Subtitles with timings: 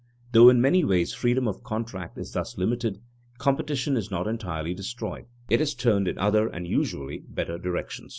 [0.31, 2.99] Though in many ways freedom of contract is thus limited,
[3.37, 8.09] competition is not entirely destroyed; it is turned in other and usually better directions.